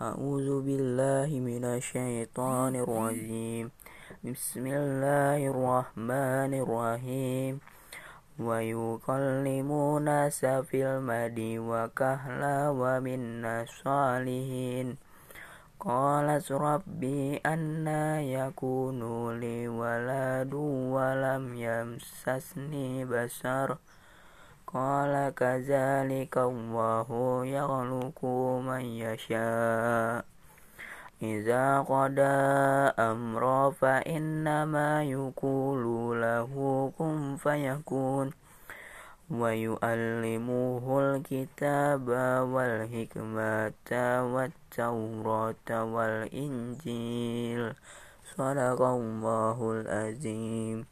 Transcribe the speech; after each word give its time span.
أعوذ 0.00 0.64
بالله 0.64 1.28
من 1.28 1.64
الشيطان 1.76 2.72
الرجيم. 2.76 3.68
بسم 4.24 4.64
الله 4.66 5.40
الرحمن 5.52 6.52
الرحيم. 6.56 7.60
ويكلمون 8.40 10.08
في 10.64 10.78
المهد 10.88 11.38
وكهلا 11.68 12.58
ومن 12.80 13.44
الصالحين. 13.44 14.96
قالت 15.80 16.52
ربي 16.52 17.36
أنا 17.36 18.20
يكون 18.24 19.00
لي 19.36 19.68
ولد 19.68 20.54
ولم 20.96 21.44
يمسسني 21.54 23.04
بشر. 23.04 23.76
قال 24.74 25.34
كذلك 25.34 26.38
الله 26.38 27.06
يخلق 27.46 28.24
من 28.64 28.80
يشاء. 28.80 30.24
إذا 31.22 31.80
قضى 31.80 32.38
أمرا 32.98 33.70
فإنما 33.70 35.04
يقول 35.04 35.84
له 36.22 36.52
كن 36.98 37.36
فيكون. 37.36 38.30
ويؤلمه 39.30 41.00
الكتاب 41.00 42.08
والحكمة 42.54 43.72
والتوراة 44.34 45.84
والإنجيل. 45.84 47.72
صدق 48.36 48.82
الله 48.82 49.72
العظيم. 49.72 50.86